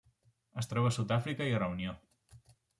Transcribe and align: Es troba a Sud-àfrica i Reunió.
Es 0.61 0.69
troba 0.71 0.89
a 0.93 0.95
Sud-àfrica 0.97 1.49
i 1.53 1.55
Reunió. 1.61 1.97